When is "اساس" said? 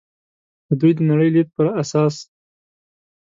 1.81-2.15